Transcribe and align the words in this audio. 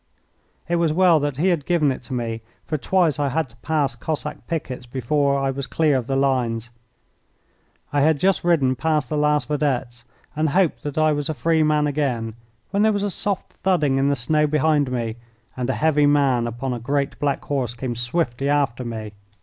It 0.67 0.77
was 0.77 0.91
well 0.91 1.19
that 1.19 1.37
he 1.37 1.49
had 1.49 1.63
given 1.63 1.91
it 1.91 2.01
to 2.05 2.13
me, 2.15 2.41
for 2.65 2.75
twice 2.75 3.19
I 3.19 3.29
had 3.29 3.47
to 3.49 3.55
pass 3.57 3.93
Cossack 3.95 4.47
pickets 4.47 4.87
before 4.87 5.37
I 5.37 5.51
was 5.51 5.67
clear 5.67 5.95
of 5.95 6.07
the 6.07 6.15
lines. 6.15 6.71
I 7.93 8.01
had 8.01 8.19
just 8.19 8.43
ridden 8.43 8.75
past 8.75 9.09
the 9.09 9.15
last 9.15 9.47
vedettes 9.47 10.03
and 10.35 10.49
hoped 10.49 10.81
that 10.81 10.97
I 10.97 11.11
was 11.11 11.29
a 11.29 11.35
free 11.35 11.61
man 11.61 11.85
again, 11.85 12.33
when 12.71 12.81
there 12.81 12.91
was 12.91 13.03
a 13.03 13.11
soft 13.11 13.53
thudding 13.61 13.97
in 13.97 14.09
the 14.09 14.15
snow 14.15 14.47
behind 14.47 14.91
me, 14.91 15.17
and 15.55 15.69
a 15.69 15.73
heavy 15.75 16.07
man 16.07 16.47
upon 16.47 16.73
a 16.73 16.79
great 16.79 17.19
black 17.19 17.45
horse 17.45 17.75
came 17.75 17.93
swiftly 17.93 18.49
after 18.49 18.83
me. 18.83 19.13